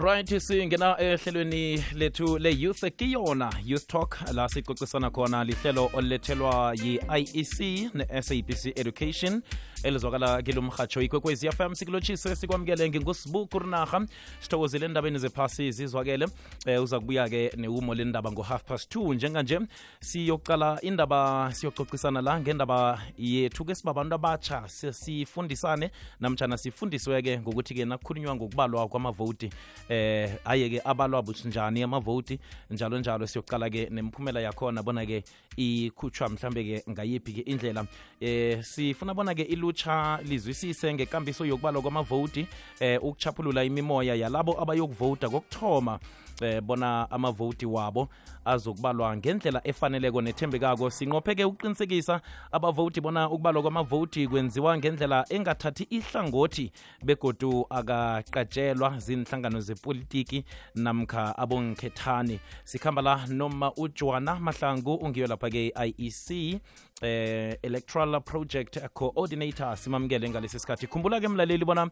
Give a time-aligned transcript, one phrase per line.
[0.00, 7.54] right singena ehlelweni lethu le-youth kiyona youth talk la sicocisana khona lihlelo olulethelwa yi-iec
[7.94, 9.42] ne-sabc education
[9.84, 14.06] elizwakala kilo mrhatsho ikwekwezi fm sikulotshise sikwamkele ngingusibu kurinarha
[14.40, 16.28] sithokozile endabeni zephasi zizwakele
[16.66, 19.58] e, eh, uza kubuya-ke newumo lendaba ngo-half past 2 njenganje
[20.00, 28.88] siyokucala indaba siyococisana la ngendaba yethu ke sibabantu abatsha sifundisane namtshana sifundisweke ngokuthi-ke nakukhulunywa ngokubalwa
[28.88, 29.50] kwamavoti
[29.88, 32.38] eh aye-ke abalwa bunjani amavoti
[32.70, 35.24] njalo njalo siyokuqala-ke nemiphumela yakhona bona-ke
[35.56, 37.86] ikhutshwa mhlambe-ke ngayiphi-ke indlela
[38.20, 42.46] eh sifuna bona-ke ilutsha lizwisise ngekambiso yokubalwa kwamavoti
[42.80, 45.98] eh ukuchaphulula imimoya yalabo abayokuvota kokuthoma
[46.42, 48.08] eh bona amavoti wabo
[48.44, 52.20] azokubalwa ngendlela efaneleko nethembekako sinqopheke ukuqinisekisa
[52.52, 56.72] abavoti bona ukubalwa kwamavoti kwenziwa ngendlela engathathi ihlangothi
[57.04, 66.62] begodu akaqatshelwa zinhlangano zepolitiki namkha abongikhethane sikhamba la noma ujwana mahlangu ungiyo paguei IEC
[67.02, 71.84] eh, electoral project coordinator simamukele ngalesi sikhathi khumbula ke mlaleli bona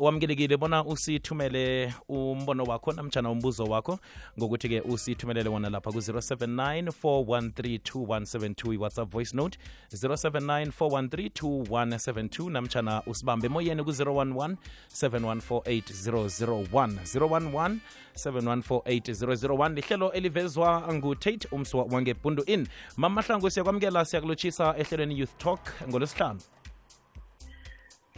[0.00, 3.98] wamukelekile bona usithumele umbono wakho namjana umbuzo wakho
[4.38, 9.58] ngokuthi ke usithumelele wona lapha ku-079 4132172 whatsapp voice note
[9.94, 14.56] 0794132172 namjana usibambe emoyeni ku-011
[15.00, 17.76] 7148001
[18.16, 26.40] 011 7148001 lihlelo elivezwa ngutate umswa wangebundu in mamahlangu siyakwamukela siyakulotshisa ehlelweni youth talk ngolwesihlanu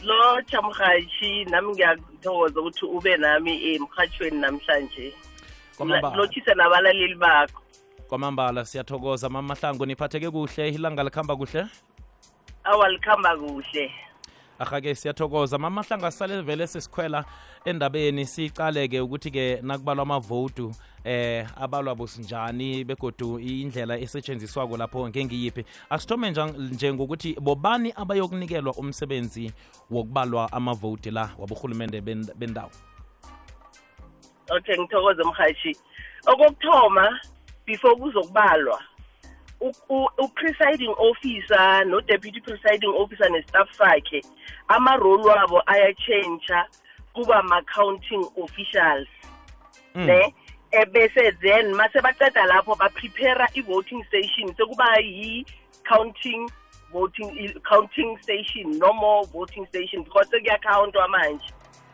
[0.01, 5.05] lo mrhatshi nami ngiyakuthokoza ukuthi ube nami eh, emrhatshweni namhlanje
[6.17, 7.61] lotshise nabalaleli bakho
[8.07, 11.65] kwamambala siyathokoza mama mahlangu niphatheke kuhle ilanga likhamba kuhle
[12.63, 13.91] awa likhamba kuhle
[14.59, 17.25] ahake siyathokoza mama mahlango asale vele sesikhwela
[17.65, 20.71] endabeni sicale-ke ukuthi-ke nakubalwa amavotu
[21.03, 29.51] eh abalwa bosinjani begodu indlela esetshenziswako lapho ngengiyiphi asithome nje ngokuthi bobani abayokunikelwa umsebenzi
[29.91, 32.01] wokubalwa amavoti la waburhulumente
[32.35, 32.71] bendawo
[34.57, 35.75] okay ngithokoze mhashi
[36.27, 37.19] okokuthoma
[37.65, 38.81] before kuzokubalwa
[40.17, 44.21] u-presiding officer no-deputy presiding officer nestaff sakhe
[44.67, 46.65] amarole wabo ayatshentsha
[47.13, 49.07] kuba ma-counting officials
[49.95, 50.05] mm.
[50.05, 50.33] ne
[50.71, 56.47] ebese then mase baceda lapho baprepare i-voting station sekuba yi-counting
[56.93, 61.45] voting counting station no more voting station because kuyakhawontwa manje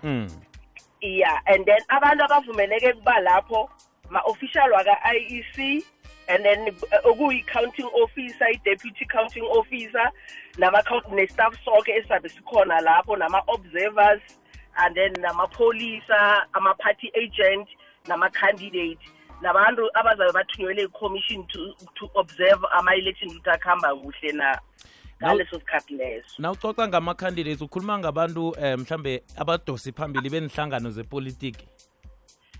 [0.03, 0.27] mm.
[1.01, 3.69] yeah and then abantu abavumeleke kuba lapho
[4.09, 5.83] ma-official waka-iec
[6.27, 6.67] and then
[7.05, 10.11] okuyi-counting officer i-deputy counting officer
[10.57, 14.21] ne-staff soke esizabe sikhona lapho nama-observers
[14.77, 17.67] and then namapholisa ama-party agent
[18.07, 18.97] nama-candidate
[19.41, 21.59] nabantu abazabe bathunyelwe i-commission to,
[21.97, 24.59] to observe ama-election ukuthi akuhamba kuhle na
[25.23, 31.67] ngaleso sikhathi leso nawucoca ngama-candidates ukhuluma ngabantu um mhlambe abadosi phambili benihlangano zepolitiki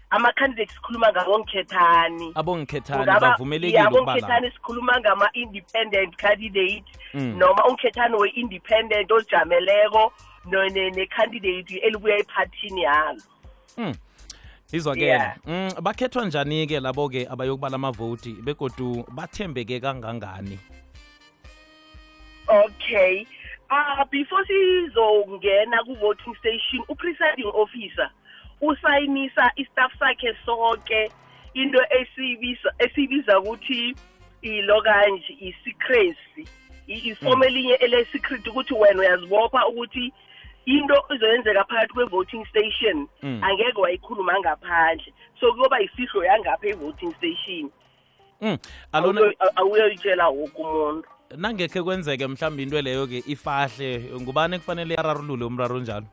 [0.09, 7.38] ama-candidates sikhuluma ngabongikhethani abongikhethani bavumelekilabongikhethani sikhuluma ngama-independent candidate mm.
[7.38, 10.13] noma ungikhethani we-independent ojameleko
[10.72, 13.22] ne-candidate elibuya ephathini yalo
[13.78, 13.94] mm.
[14.74, 15.38] izwakele yeah.
[15.48, 20.59] mm, bakhethwa njani-ke labo-ke abayokubala amavoti begodu bathembeke kangangani
[22.48, 23.22] okay
[23.70, 28.09] uh, before sizongena ku-voting station u-presiding officer
[28.62, 31.12] usayinisa istaff sakhe sonke
[31.53, 31.80] into
[32.82, 33.94] esiyibiza ukuthi
[34.42, 36.42] ilokanje i-secrecy
[36.88, 37.44] ifomu mm.
[37.44, 40.14] elinye elesecret ukuthi wena uyazibopha ukuthi
[40.66, 43.42] into izoyenzeka phakathi kwe-voting station mm.
[43.44, 47.70] angeke wayikhuluma ngaphandle so kuyoba yifihlo yangapha i-voting station
[48.42, 48.58] mm.
[49.58, 56.06] awuyoyitshela woke umuntu nangekhe kwenzeke mhlawumbe into leyo-ke ifahle ngubani kufanele ararulule umraro njalo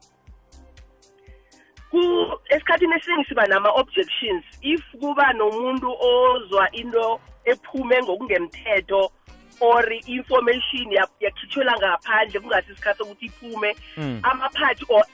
[2.48, 9.13] esikhathini esiningi siba nama-objections if kuba nomuntu ozwa into ephume ngokungemthetho
[9.60, 10.89] or information
[11.21, 14.16] yakhitshwela ngaphandle kungasi sikhathi sokuthi iphume mm.
[14.31, 15.04] amaphathi or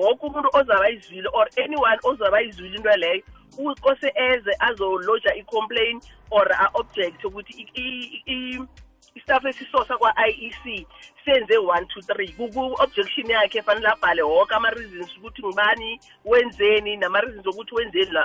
[0.00, 6.00] woke umuntu ozabayizwile or anyone ozabayizwile into leyo kose eze azoloja i-complain
[6.30, 8.66] or a-object ukuthi
[9.14, 10.86] istaff esisosa kwa-i e c
[11.24, 15.90] senze one to three kuku-objection yakhe efanele abhale hoke ama-reasons ukuthi ngibani
[16.24, 18.18] wenzeni nama-reasons okuthi wenzeni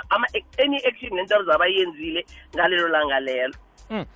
[0.62, 2.24] any action ngentalo zabayenzile
[2.54, 3.54] ngalelo langa lelo
[3.90, 4.06] mm.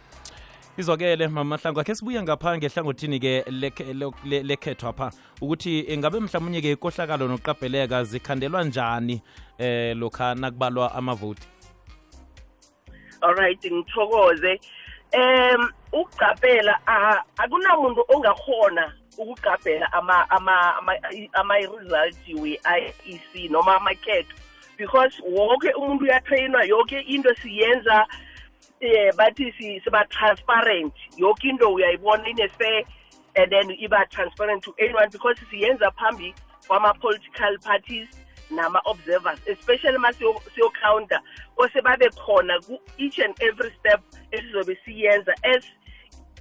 [0.76, 3.44] izwakele mama hlangu akhe sibuye ngapha ngehlangothini-ke
[4.42, 5.10] lekhethwa pha
[5.42, 9.20] ukuthi ngabe mhlawumunye-ke ikohlakalo nokuqabheleka zikhandelwa njani
[9.58, 11.42] eh lokha nakubalwa amavoti
[13.20, 14.60] alright ngithokoze
[15.18, 16.74] um ukuqaphela
[17.36, 18.84] akunamuntu ongakhona
[19.18, 19.86] ukuqaphela
[21.38, 24.34] ama-result we-iec noma amakhetho
[24.78, 28.06] because woke umuntu uyatrayinwa yonke into siyenza
[28.82, 31.38] yeah it's about transparent yoke
[32.02, 32.82] one in a fair
[33.36, 36.34] and then about transparent to anyone because siyenza phambi
[36.68, 38.08] kwama-political parties
[38.50, 41.18] nama-observers especially ma counter.
[41.56, 42.58] was about the corner,
[42.98, 44.02] each and every step
[44.34, 45.64] of siyenza as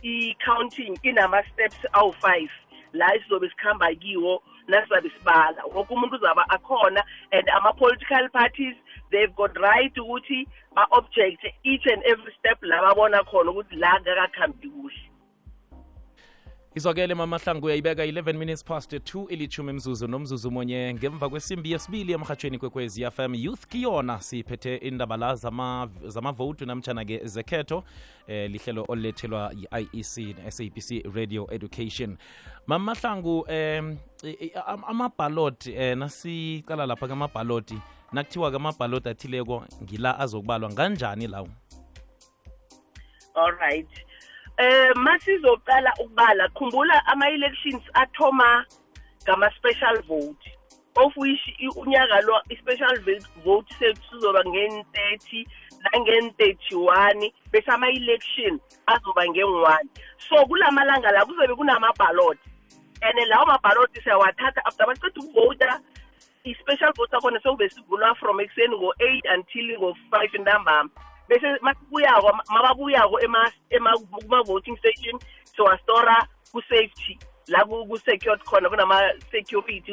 [0.04, 2.48] i-counting in our steps out 5
[2.94, 8.76] la isizobe sikuhamba kiwo nasizabe sibala woke umuntu a akhona and our political parties
[9.12, 14.68] they've got right ukuthi ba-object each and every step la babona khona ukuthi la ngakakhambi
[14.70, 14.96] kuhle
[16.76, 22.58] izwakele mamahlangu uyayibeka 11 minutes past 2 ilithumi mzuzu nomzuzu munye ngemva kwesimbi yesibili emhatshweni
[22.58, 26.34] kwekwezi fm youth kiyona siphethe indaba la zamavotu zama
[26.66, 27.84] namtshana-ke zekhetho
[28.28, 32.18] eh, lihlelo olulethelwa yi-iec ne-sabc radio education
[32.68, 34.52] mamahlangu um eh,
[34.88, 37.78] amabhaloti eh, nasicala lapha kamabhaloti
[38.14, 41.48] nakuthiwa-ke amabhalodi athileko ngila azokubalwa kanjani lawo
[43.36, 43.88] all um
[44.58, 48.66] eh masizoqala ukubala khumbula ama-elections athoma
[49.24, 50.46] ngama-special vote
[51.00, 51.40] of which
[51.76, 52.98] unyaka lo i-special
[53.46, 55.46] vote sethu sizoba ngen-30
[55.82, 58.60] nangen-31 bese ama-election
[58.92, 59.88] azoba ngen-1
[60.30, 62.50] so kula malanga la kuzobe kunamabhaloti
[63.02, 65.80] and lawo mabhaloti siyawathatha after baceda ukuvota
[66.46, 70.90] i-special vote sakhona sewubesivulwa from ekuseni ngo-eight until ngo-five ntambama
[71.30, 73.18] bese makubuyako mababuyako
[74.22, 75.20] kuma-voting station
[75.56, 76.18] siwastora
[76.52, 77.18] ku-safety
[77.48, 79.84] la ku-secured khona kunama-security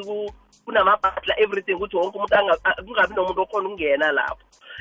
[0.64, 2.56] kunama-butler everything ukuthi wonke umuntu
[2.86, 4.38] kungabi nomuntu okhona ukungena lapho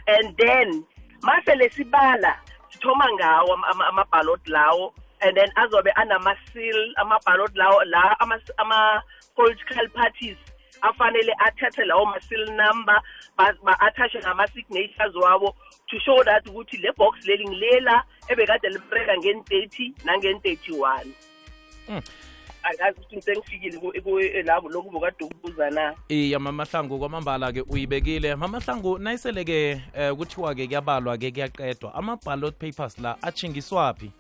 [0.08, 0.86] and then
[1.22, 2.40] masele sibala
[2.72, 3.52] sithoma ngawo
[3.92, 10.38] amabhalot lawo and then azobe anama-seal amabhalot lawo la ama-political parties
[10.82, 13.02] afanele athathe lawo ma-seal number
[13.38, 15.56] ba-athashe nama-signatures wabo
[15.88, 21.06] to show that ukuthi le box leli ngilela ebekade libreka ngen-30 nangen-31
[21.88, 22.02] hmm.
[22.64, 30.16] angazi ukuthi sengifikile labo lokhu bokade ukubuza na iya mamahlangu kwamambala-ke uyibekile mamahlangu nayisele-ke um
[30.18, 34.12] kuthiwa-ke kuyabalwa-ke kuyaqedwa ama-ballot papers la atshingiswaphi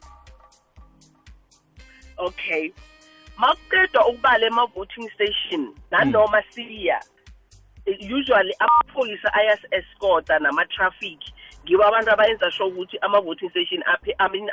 [2.17, 2.71] okay
[3.39, 6.51] makuqedwa ukubala ema-voting station nanoma hmm.
[6.51, 6.99] siya
[8.15, 11.19] usually amapholisa ayasi-escota nama-traffic
[11.65, 13.83] ngibo abantu abayenza sure ukuthi ama-voting station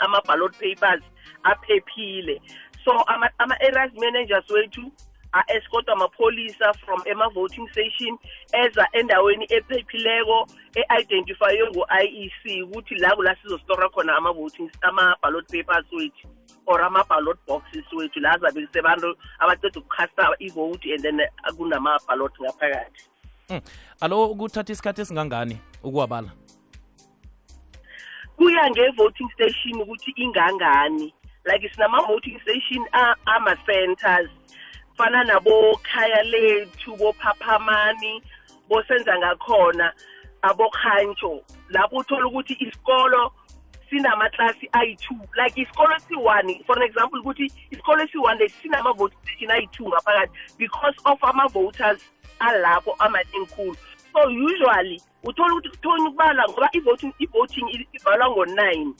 [0.00, 1.02] ama-ballot papers
[1.42, 2.40] aphephile
[2.84, 2.92] so
[3.40, 4.92] ama-eras managers wethu
[5.32, 8.18] a-escotwa mapholisa from ema-voting station
[8.52, 10.46] eza endaweni ephephileko
[10.76, 16.28] e-identifyo ngu-i e c ukuthi la kula sizostora khona ama-voting ama-ballot papers wethu
[16.66, 19.10] or ama-ballot boxes wethu la zabe kusebantu
[19.42, 21.18] abaceda ukukhasta i-vote and then
[21.56, 23.02] kunama-ballot ngaphakathi
[23.52, 23.60] mm.
[24.04, 25.56] alo kuthatha isikhathi esingangani
[25.86, 26.30] ukuwabala
[28.36, 31.06] kuya nge-voting station ukuthi ingangani
[31.48, 32.82] like sinama-voting station
[33.34, 34.30] ama-centers
[34.96, 38.14] fana nabokhaya lethu bophaphamani
[38.68, 39.86] bosenza ngakhona
[40.48, 41.30] abokhantso
[41.74, 43.22] lapho uthola ukuthi isikolo
[43.94, 49.86] sinama-class ayi-two like isikolo esi-one for an example ukuthi isikolo esi-one le sinama-voting station ayi-two
[49.90, 52.00] ngaphakathi because of ama-voters
[52.46, 53.76] alapho amaningikhulu
[54.12, 58.90] so usually uthola ukuthi kuthonye ukubala ngoba i-voting i-voting ivalwa ngo-nine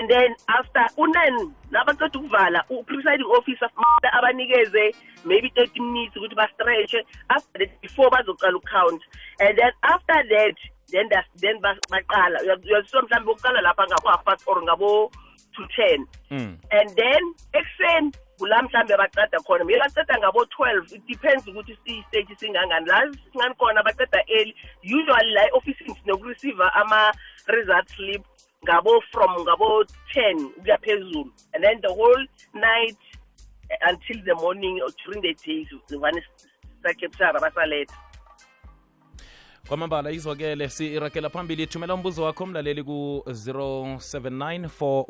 [0.00, 1.36] and then after u-nine
[1.70, 3.70] nabaceda ukuvala u-presiding officer
[4.18, 4.86] abanikeze
[5.24, 9.02] maybe 30 minutes with ba-stretche after that before bazoqala count
[9.40, 10.54] and then after that
[10.92, 11.08] then
[11.42, 11.56] then
[11.92, 15.10] baqala uyaziswa mhlawumbe ukuqala lapha ngabo-half past or ngabo
[15.56, 15.98] to ten
[16.30, 16.52] mm.
[16.78, 17.22] and then
[17.58, 23.00] ekuseni kula mhlawumbe baceda khona mye baceda ngabo-twelve it depends ukuthi isteji singangani la
[23.32, 28.22] singani khona baceda early usually la e-ofisini sinokureceive ama-result slip
[28.64, 31.22] ngabo from ngabo-ten ukuya phezulu
[31.54, 32.96] and then the whole night
[33.90, 35.68] until the morning or during the day
[36.00, 36.22] vane
[36.86, 37.96] sakepsara basaletha
[39.68, 44.60] kwamambala izwakele siirakela phambili thumela umbuzo wakho mlaleli ku-079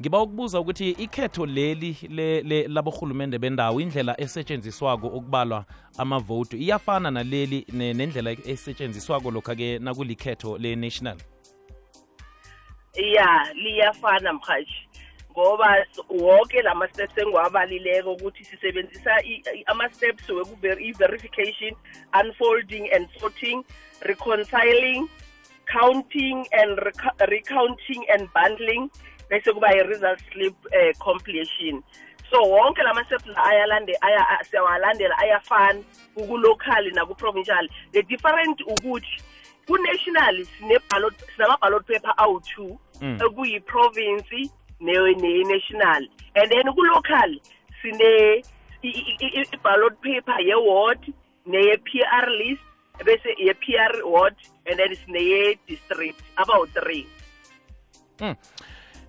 [0.00, 5.64] ngiba ukubuza ukuthi ikhetho leli le, le, laborhulumende bendawo indlela esetshenziswako ukubalwa
[5.98, 11.16] amavotu iyafana naleli nendlela ne esetshenziswako lokha-ke nakulikhetho le-national
[13.02, 14.89] ya liyafana mhashi
[15.40, 15.70] ngoba
[16.08, 19.12] wonke la ma-steps engiwabalileko ukuthi sisebenzisa
[19.72, 20.24] ama-steps
[20.88, 21.72] i-verification
[22.20, 23.64] unfolding and sorting
[24.04, 25.08] reconciling
[25.72, 26.78] counting and
[27.32, 28.90] recounting and bundling
[29.30, 31.82] bese kuba i-result slip um eh, completion
[32.30, 33.24] so wonke la ma-steps
[34.50, 39.16] siyawalandela ayafani kukulocal naku-provincial the different ukuthi
[39.66, 42.78] kunational sinama-ballot paper awu-two
[43.26, 44.59] ekuyiprovinci mm.
[44.80, 47.40] ne-national and then kulocal
[47.82, 48.42] sine
[48.82, 50.98] i-ballot paper ye-ward
[51.46, 52.62] neye-p r list
[53.04, 54.34] bese ye-p r ward
[54.66, 57.06] and then sineye-district about three
[58.20, 58.36] mm.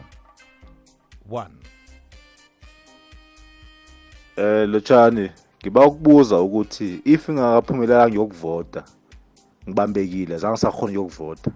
[1.30, 1.50] 001
[4.38, 5.30] eh lotshani
[5.64, 8.82] ngiba ukubuza ukuthi if ngingakaphumelelanga ngiyokuvota
[9.66, 11.50] ngibambekile zange sakhona ukuyokuvota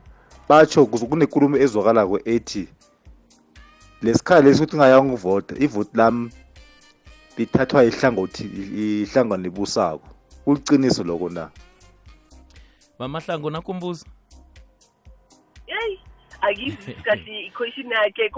[0.50, 0.80] batsho
[1.12, 2.64] kunenkulumo ezwakalako ethi
[4.04, 6.28] lesikhala lesi ukuthi ngayanga ukuvota ivoti lami
[7.38, 8.44] lithathwa ihlangothi
[9.04, 10.08] ihlangano libusako
[10.48, 11.44] uliciniso lokho na
[13.00, 14.06] mamahlango nakumbuza
[15.72, 16.00] yeyi
[16.42, 17.52] akizwisisi kahle
[18.06, 18.30] yakhe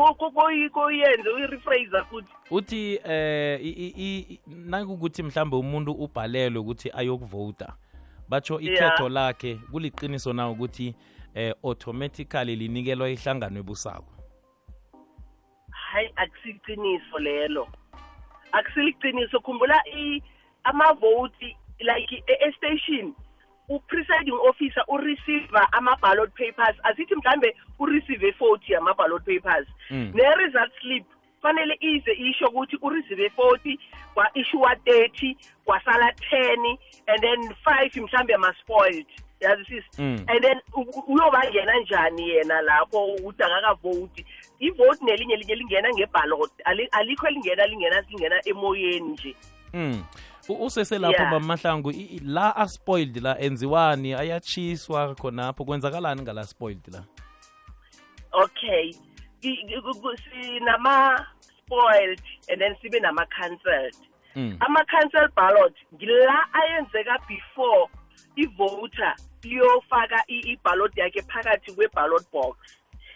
[0.71, 7.73] koyenze uyi-refraser futhi uthi um eh, nakukuthi mhlambe umuntu ubhalelwe ukuthi ayokuvota
[8.29, 10.95] batsho ikhetho lakhe kuliqiniso na ukuthi
[11.35, 14.13] um automatically linikelwa ihlangano ebusako
[15.91, 17.67] hayi akusiqiniso lelo
[18.51, 19.83] akusiliqiniso khumbula
[20.63, 23.13] amavoti like e-station e
[23.69, 30.09] u-presiding officer ureceiver ama-ballot papers asithi mhlambe ureceive 40 ama-ballot papers mm.
[30.17, 31.05] ne-result slip
[31.41, 33.79] fanele ize isho ukuthi ureceive 40
[34.13, 35.35] kwa-issuwa 30
[35.65, 39.07] kwasala 10 and then 5 mhlambe ama-spoiled
[39.39, 40.17] yazi sis hmm.
[40.27, 40.57] and then
[41.07, 44.25] uyobangena njani yena lapho ukuthi akakavoti
[44.59, 46.51] ivoti nelinye linye lingena ngebhalot
[46.91, 49.35] alikho elingena lingena lingena emoyeni nje
[49.73, 50.03] Mm.
[50.55, 51.31] useselapho yeah.
[51.31, 57.03] bamahlangu la aspoiled la enziwani ayatshiswa khonapho kwenzakalani ngala spoiled la
[58.31, 58.93] okay
[59.41, 63.95] sinama-spoiled and then sibe nama-cancelled
[64.35, 64.57] mm.
[64.61, 67.87] ama-cancel ballot ngila ayenzeka before
[68.37, 72.57] ivoter iyofaka i-ballot yakhe phakathi kwe-ballot box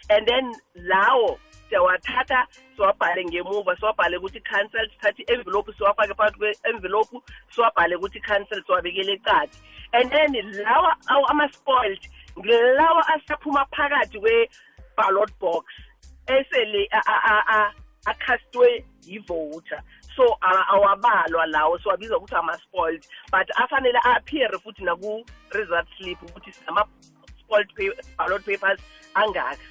[0.08, 1.38] and then lawo
[1.74, 2.38] siyawathatha
[2.76, 7.16] siwabhale ngemuva siwabhale ukuthi i-council sithathe i-envelophu siwafake phakathi kwe-envelophu
[7.54, 9.56] siwabhale ukuthi i-council siwabekele cadi
[9.96, 10.30] and then
[10.66, 10.92] lawa
[11.30, 12.04] ama-spoiled
[12.38, 15.64] ngilawa asaphuma phakathi kwe-ballot box
[16.36, 16.82] esele
[18.10, 19.82] akhastwe yivota
[20.16, 20.38] so
[20.70, 23.02] awabalwa lawo siwabizwa ukuthi ama-spoiled
[23.34, 27.68] but afanele a-appeare futhi naku-result slip ukuthi sinama-spoiled
[28.18, 28.80] ballot papers
[29.14, 29.64] angaki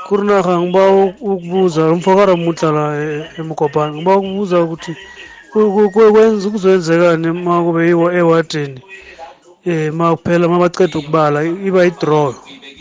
[0.07, 0.83] kurinarha ngiba
[1.31, 2.85] ukubuza umfokara mudlala
[3.41, 4.93] emkopane eh, ngiba ukubuza ukuthi
[6.53, 7.81] kuzoyenzekani ma kube
[8.21, 8.81] ewadini
[9.71, 12.31] um ma kuphela ma baceda ukubala iba idraw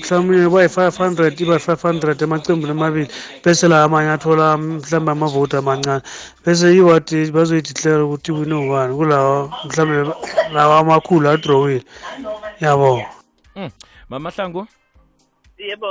[0.10, 3.08] mhlawumbe bayi-five hundred iba-five hundred emacembini amabili
[3.46, 6.02] bese la amanye athola mhlawumbe amavoti amancane
[6.46, 10.14] bese iwadi bazoyidiclara ukuthi wine ubani kulawa mhlawumbe
[10.54, 11.84] lawa amakhulu adrowile
[12.60, 13.04] yabo
[13.54, 13.70] hmm.
[14.10, 14.68] mama hlangu
[15.58, 15.88] yebo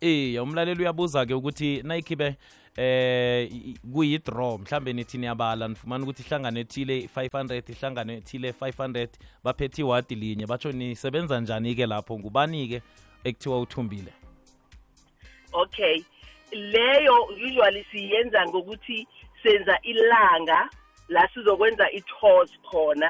[0.00, 2.36] eh umlaleli uyabuza ke ukuthi nayikhibe
[2.76, 3.48] eh
[3.92, 9.08] kuyi-draw mhlambe nithi niyabala nifumana ukuthi ihlangano ethile 500 ihlangano ethile 500
[9.44, 12.82] baphethe iwadi linye batsho nisebenza njani-ke lapho ngubani-ke
[13.24, 14.12] ekuthiwa uthumbile
[15.54, 16.04] okay
[16.52, 19.06] leyo usually siyenza ngokuthi
[19.42, 20.68] senza ilanga
[21.08, 23.08] la sizokwenza i-tours khona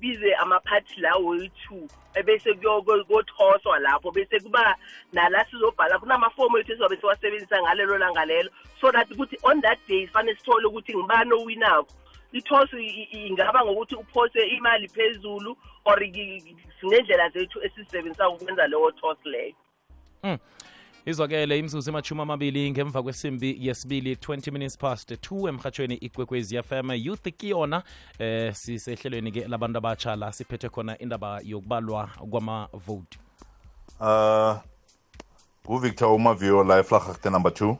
[0.00, 1.84] bize amaphathi lawo yi-two
[2.18, 4.62] ebese kuyokothoswa lapho bese kuba
[5.12, 10.06] nala sizobhala kunamafomu ethu esizobe siwasebenzisa ngalelo langa lelo so that ukuthi on that day
[10.06, 11.92] sifanele sithole ukuthi ngibani owinakho
[12.36, 15.98] i ingaba ngokuthi uphose imali phezulu or
[16.80, 19.52] sinendlela zethu esisebenzisa ukwenza leyo toss leyo
[20.22, 20.38] mm.
[21.06, 27.28] izwakele imzuzu emachumi amabili ngemva kwesimbi yesibili 20 minutes past 2 emhatshweni ikwekwezi fm youth
[27.36, 27.82] kiyona
[28.18, 33.18] eh sisehlelweni-ke labantu abatsha la siphethe khona indaba yokubalwa kwamavoti
[34.00, 34.60] uh ah,
[35.68, 37.76] nguvictor umavio la eflagharte number 2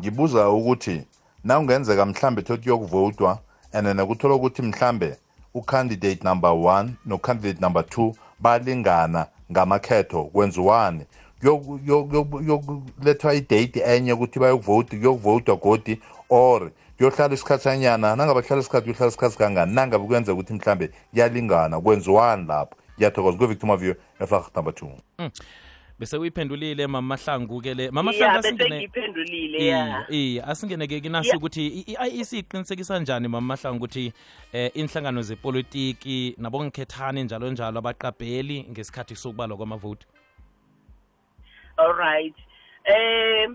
[0.00, 1.06] ngibuza ukuthi
[1.44, 3.38] na ungenzeka mhlambe thothi yokuvotwa
[3.72, 5.14] and then akuthola ukuthi mhlambe
[5.54, 11.04] ucandidate number 1 nocandidate number 2 balingana ngamakhetho kwenziwani
[11.42, 19.38] yokulethwa idate enye ukuthi bayokuvota kuyokuvota godi or kuyohlala isikhathanyana nangabe kuhlala isikhathi kuyohlala isikhathi
[19.38, 25.30] kangani nangabe kuyenzeka ukuthi mhlambe kuyalingana kwenziwani lapho ngiyathokoza kuvictor mavio eflag number two mm.
[25.98, 33.76] bese uyiphendulile mamahlangu ke le mamahlanguasengiphendulile yeah, iya asingeneke kinasi ukuthi i-IEC iqinisekisa njani mamahlangu
[33.84, 34.12] ukuthi
[34.52, 40.06] eh inhlangano zepolitiki nabongikhethane njalo njalo abaqabheli ngesikhathi sokubalwa kwamavoti
[41.76, 42.34] all right
[42.84, 43.50] eh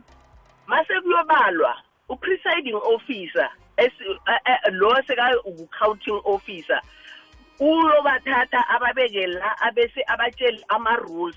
[0.67, 1.77] mase kuyobalwa
[2.09, 3.91] u-presiding officer eh,
[4.45, 6.81] eh, lo seka-counting officer
[7.59, 11.35] uyobathatha ababeke la abese abatshele ama-rules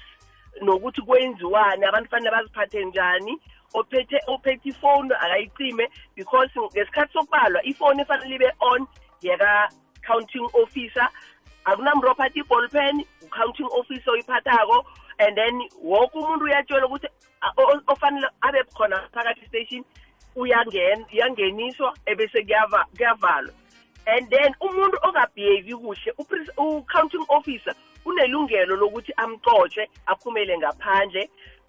[0.62, 3.32] nokuthi kwenziwani abantu fanele baziphathe njani
[3.74, 5.84] ophethe ophethe ifoni akayicime
[6.16, 8.80] because ngesikhathi sokubalwa ifoni efanele ibe on
[9.22, 11.08] yaka-counting officer
[11.68, 14.86] akunamntu ophatha i-ball pen u-counting officer oyiphathako
[15.18, 17.08] and then woke umuntu uyatshelwa ukuthi
[17.92, 19.84] ofanele abe khona phakathi station
[20.40, 23.52] uyangeniswa ebese kuyavalwa
[24.06, 27.74] and then umuntu ongabhehavi kuhle u-counting officer
[28.06, 31.22] unelungelo lokuthi amxotshe aphumele ngaphandle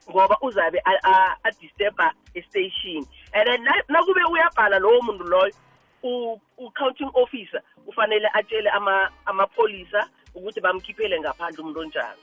[0.10, 0.79] ngoba uzabe
[1.46, 2.08] adisturba
[2.39, 3.01] estation
[3.36, 5.56] and then nakube uyabhala lowo muntu loyo
[6.63, 8.70] u-counting officer ufanele atshele
[9.25, 10.01] amapholisa
[10.36, 12.22] ukuthi bamkhiphele ngaphandle umuntu onjani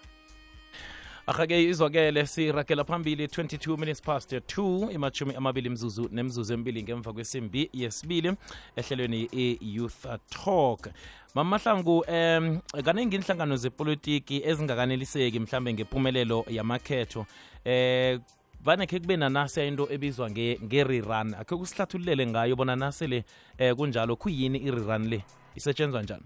[1.27, 7.71] ahake izwakele siragela phambili 22 minutes past 2 imashumi amabili mzuzu nemzuzu emibili ngemva kwesimbi
[7.73, 8.33] yesibili
[8.77, 10.05] ehlelweni i-youth
[10.45, 10.89] talk
[11.35, 17.27] mamahlangu um kaningi inhlangano zepolitiki ezingakaneliseki mhlambe ngempumelelo yamakhetho
[17.65, 18.19] eh
[18.65, 23.25] vane khe kube nanase into ebizwa nge-rerun akhe kusihlathululele ngayo bona nasele
[23.61, 25.25] um kunjalo kuyini i-rerun le
[25.57, 26.25] isetshenzwa njani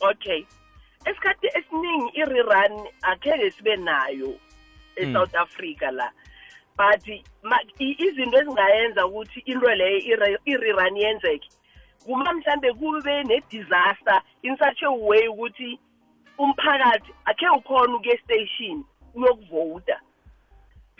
[0.00, 0.44] okay
[1.10, 2.76] esikhathi esiningi i-rerun
[3.12, 4.30] akhenge sibe nayo
[5.02, 5.40] e-south hmm.
[5.46, 6.08] africa la
[6.78, 7.06] but
[7.78, 11.48] izinto ezingayenza ukuthi into leyo i-rerun yenzeke
[12.06, 15.70] kuma mhlambe kube ne-disaster in such a way ukuthi
[16.44, 18.76] umphakathi akhe ukhona ukuye station
[19.16, 19.96] uyokuvota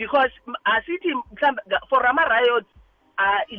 [0.00, 0.32] because
[0.76, 2.68] asithi mhlambe for ama-riots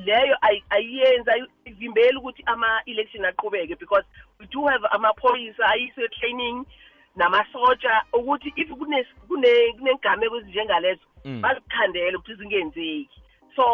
[0.07, 0.35] leyo
[0.75, 1.33] ayiyenza
[1.69, 4.05] ivimbeli ukuthi ama-election aqhubeke because
[4.39, 6.65] we do have amaphoyisa ayise training
[7.15, 11.41] namasotsha ukuthi if kunegameko ezinjengalezo mm.
[11.41, 13.09] bazikhandele ukuthi zingenzeki
[13.55, 13.65] so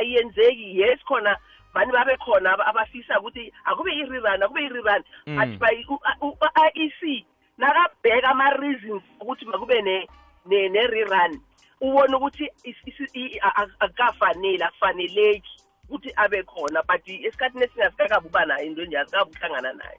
[0.00, 1.32] ayenzeki yes khona
[1.74, 5.36] bani babe khona abafisa ukuthi akube i-rerun akube i-rerun mm.
[5.36, 7.26] but by u-iec
[7.58, 9.78] nakabheka ama-reasons ukuthi makube
[10.46, 11.32] ne-rerun
[11.80, 12.46] ubona ukuthi
[13.40, 19.72] akukafaneli akufaneleki uthi abe khona but esikhathini esiningi asikakabi uba naye into enje asikabi ukuhlangana
[19.72, 19.98] naye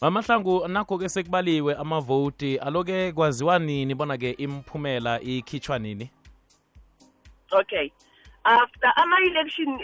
[0.00, 0.72] mamahlangu hmm.
[0.72, 6.10] nakho-ke sekubaliwe amavoti aloke kwaziwa nini bona-ke imphumela ikhitshwa nini
[7.50, 7.88] okay
[8.44, 9.80] after ama-election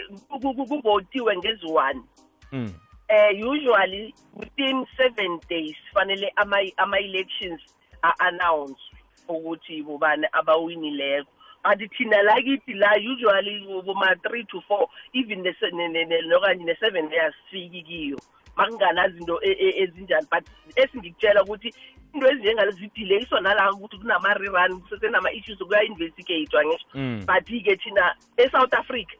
[0.67, 2.03] kuvotiwe ngeziwani
[2.51, 2.65] mm.
[3.09, 6.31] uh, eh, usually within seven days fanele
[6.77, 7.61] ama-elections
[8.03, 8.85] ama are-announced
[9.27, 11.29] ukuthi bobani abawinileko
[11.63, 18.17] but thina lakithi la usually boma-three to four even okanye ne-seven eyasifiki kiyo
[18.57, 20.45] ma kunganazinto e, e, ezinjani but
[20.75, 21.73] esingikutshela ukuthi
[22.13, 27.25] into ezinjengalo zidileyiswa nalaka ukuthi kunama-rerun kusesenama-issues kuya-investigatewa ngesho mm.
[27.25, 29.15] but-ke thina e-south africa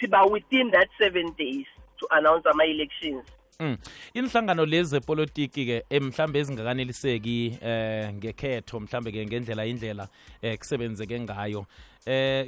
[0.00, 1.66] siba within that seven days
[2.00, 3.43] to announce ama-elections mm.
[3.60, 3.76] Mm.
[4.18, 10.06] Inhlangano lezi zepolitiki ke emhlambe eh, ezingakaneliseki eh ngekhetho mhlambe ke ngendlela indlela
[10.42, 11.62] eh kusebenzeke ngayo
[12.06, 12.42] eh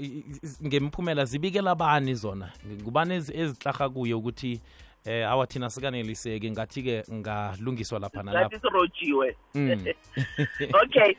[0.66, 2.51] ngemphumela zibikela abani zona
[2.85, 4.59] kubani ezihlaha kuyo ukuthi
[5.07, 9.87] eh awa thina sikaneliseki ngathi ke ngalungiswa lapha nalapha sirojiwe mm.
[10.83, 11.14] okay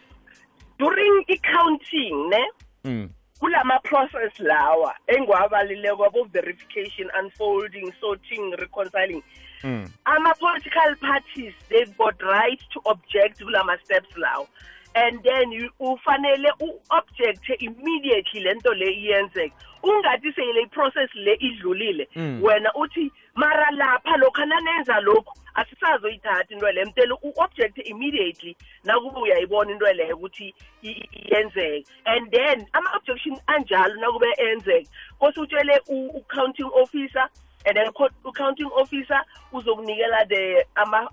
[0.79, 2.43] during i-counting ne
[2.83, 3.07] mm.
[3.39, 9.23] kulama process lawa engiwabalileko abo verification unfolding sorting reconciling
[9.63, 9.85] mm.
[10.05, 14.47] ama-political parties they've got right to object kulama steps lawo
[14.95, 22.43] and then ufanele u-objecte immediately lento le iyenzeke ungathi seyile iprocess le idlulile mm.
[22.43, 29.71] wena uthi mara lapha lokho nanenza lokhu asisazoyithatha into leyo mtele u-objecte immediately nakuba uyayibona
[29.71, 34.89] into leyo ukuthi iyenzeke and then ama-objection anjalo nakube enzeka
[35.19, 37.29] kose utshele u-counting officer
[37.67, 37.87] and then
[38.25, 39.19] u-counting officer
[39.53, 40.65] uzokunikela the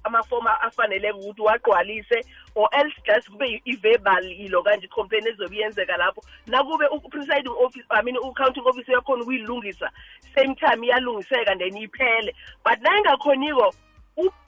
[0.02, 2.20] amafomu ama afaneleke ukuthi wagqwalise
[2.54, 8.02] or else just kube i-verbal yilo kanje i-complain ezobe iyenzeka lapho nakube u-presiding office i
[8.04, 9.90] mean u-counting officer yakhona ukuyilungisa
[10.34, 13.74] same time iyalungiseka then iphele but nayingakhoniko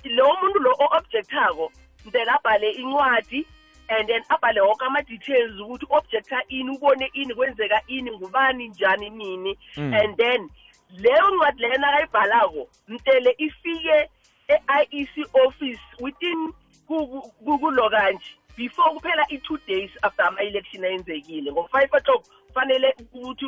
[0.05, 1.73] lo muntu lo o-objectako
[2.13, 3.47] then abhale incwadi
[3.89, 9.59] and then abhale wonke ama-details ukuthi objector ini ubone ini kwenzeka ini ngubani njani nini
[9.77, 9.95] mm.
[9.95, 10.51] and then
[10.95, 14.11] leyo ncwadi leyo nakayibhalako mtele ifike
[14.49, 16.53] e-iec office within
[17.61, 23.47] kulokanje before kuphela i-two days after ama-election ayenzekile ngo-five o'clock kufanele ukuthi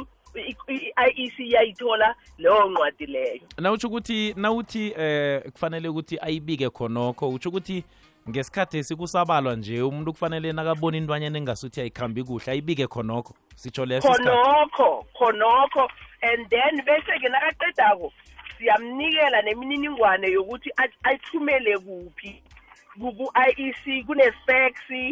[0.69, 7.29] i-iec iyayithola leyo ncwadi leyo na utsho ukuthi na uthi eh kufanele ukuthi ayibike khonokho
[7.31, 7.85] utsho ukuthi
[8.29, 14.89] ngesikhathi sikusabalwa nje umuntu kufanele nakabona intwanyana engasuthi ayikhambi kuhle ayibike khonokho sitsho leso khonokho
[15.19, 15.85] khonokho
[16.29, 18.13] and then bese-ke nakaqedako
[18.59, 20.69] siyamnikela nemininingwane yokuthi
[21.09, 22.33] ayithumele kuphi
[23.01, 25.03] ku-iec kunefexi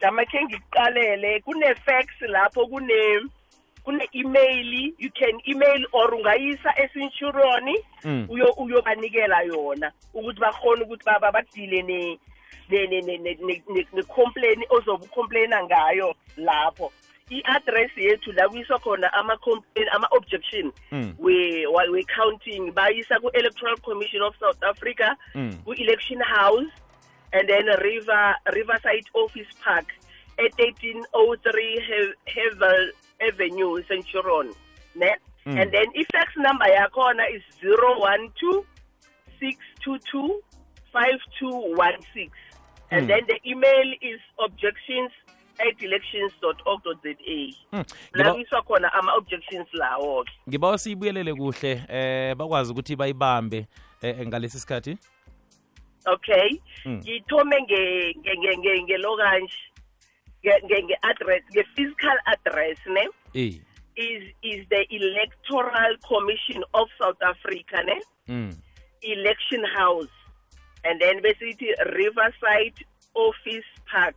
[0.00, 3.02] jamakhe ngikuqalele kunefax lapho kune
[3.84, 8.26] kune-email you can email or ungayisa esinshuroni mm.
[8.62, 11.80] uyobanikela yona ukuthi bakhone ukuthi bakudile
[12.70, 16.92] necomplain complain ucomplaina ngayo lapho
[17.30, 21.14] i-address yethu la kuyiswa khona ama-complain ama-objection mm.
[21.18, 25.52] we-counting we bayisa ku-electoral commission of south africa hmm.
[25.64, 26.68] ku-election house
[27.32, 29.86] and then river riverside office park
[30.38, 31.80] e-1303
[32.28, 32.84] hevel
[33.28, 34.52] avenue centurion
[34.94, 35.16] ne
[35.48, 35.56] mm.
[35.58, 38.68] and then i-fax number yakhona is 012
[39.40, 40.42] 622
[40.92, 42.28] 5216
[42.90, 43.08] And mm.
[43.08, 45.10] then the email is objections
[45.60, 47.14] at elections.org.za.
[47.70, 47.82] Hmm.
[48.18, 50.24] Lamiswa khona ama objections lawo.
[50.48, 53.66] Ngibawa siyibuyelele kuhle eh bakwazi ukuthi bayibambe
[54.02, 54.98] eh, ngalesi sikhathi.
[56.06, 56.50] Okay.
[56.84, 56.96] Hmm.
[56.96, 57.82] Ngithome nge
[58.38, 59.56] nge nge nge lokanje.
[60.64, 63.08] Nge nge address, nge physical address ne.
[63.34, 63.54] Eh.
[63.96, 68.00] Is is the Electoral Commission of South Africa ne?
[68.28, 68.56] Mm.
[69.02, 70.10] Election House.
[70.84, 72.74] and then university riverside
[73.14, 74.16] office park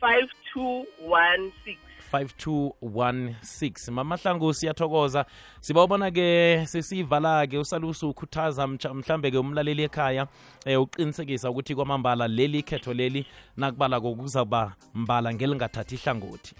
[0.00, 1.83] 5216
[2.22, 5.26] 5216 mama hlangu siyathokoza
[5.60, 10.26] sibabona ke sesiyivala ke usalusi ukhuthaza mhlambe ke umlaleli ekhaya
[10.66, 16.54] eh uqinisekisa ukuthi kwamambala leli khetho leli nakubala kokuzaba mbala ngelingathathi ihlangothi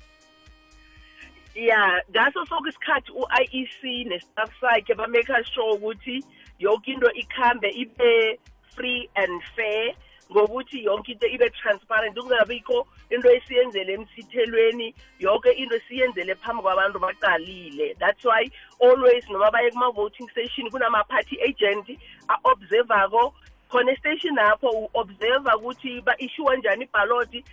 [1.54, 3.78] ya ngaso sonke isikhathi u-iec
[4.10, 6.24] nestaff sakhe bameka sure ukuthi
[6.58, 8.40] yonke into ikhambe ibe
[8.74, 9.94] free and fair
[10.30, 17.96] ngokuthi yonke into ibe transparent kungabikho into esiyenzele emsithelweni yonke into siyenzele phambi kwabantu baqalile
[17.98, 18.46] that's why
[18.80, 21.88] always noma baye kuma-voting station kunama-party agent
[22.28, 23.34] a-observako
[23.70, 27.44] khona estation lapho u-observa ukuthi ba-ishiwa njani ibhaloti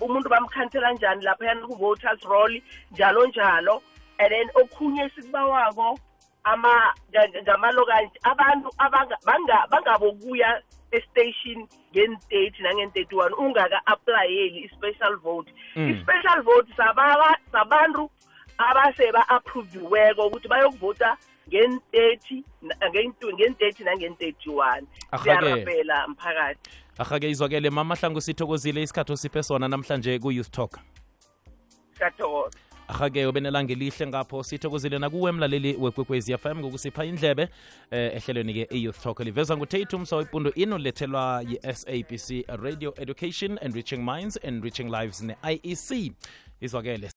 [0.00, 2.60] umuntu bamkhansela njani laphayana ku-voters roll
[2.92, 3.82] njalo njalo
[4.18, 5.98] and then okhunye sikubawako
[7.42, 8.68] ngamalokanje abantu
[9.70, 10.60] bangabokuya
[11.00, 11.58] estation
[11.90, 15.88] ngen-30 nangen-31 ungaka-aplayeli i-special vote mm.
[15.90, 16.68] i-special vote
[17.52, 18.06] sabantu
[18.58, 21.10] abaseba-approviweko ukuthi bayokuvota
[21.50, 22.42] ngen-30
[23.34, 24.82] ngen-30 nangen-31
[25.22, 30.78] siyarabhela mphakathi ahake izwakele mama hlangu sithokozile isikhathi osiphe sona namhlanje ku-youth talk
[31.98, 37.48] siyathokoza ahake ube elihle ngapho sithokozile nakuwe mlaleli wekwekwezi fm ngokusipha indlebe
[37.90, 44.38] eh, ehlelweni-ke iyouth talk livezwa ngutatum so ipundo ino lethelwa yi-sabc radio education reaching minds
[44.62, 46.12] reaching lives ne-iec
[46.60, 47.08] izwakele